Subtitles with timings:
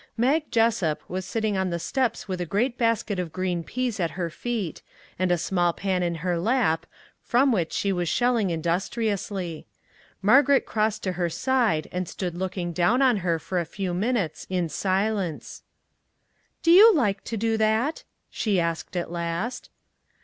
[0.17, 4.09] Mag Jessup was sitting on the steps with a great basket of green peas at
[4.17, 4.81] her feet,
[5.19, 6.87] and a small pan in her lap,
[7.21, 9.67] from which she was shell 182 PEAS AND PICNICS ing industriously.
[10.23, 14.15] Margaret crossed to her side and stood looking down on her for a few min
[14.15, 15.61] utes in silence."
[16.63, 19.69] Do you like to do that?" she asked at last.